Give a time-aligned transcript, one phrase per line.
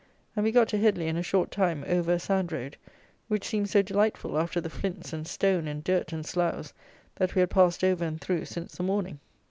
[0.35, 2.75] And we got to Headley in a short time, over a sand road,
[3.27, 6.73] which seemed so delightful after the flints and stone and dirt and sloughs
[7.17, 9.19] that we had passed over and through since the morning!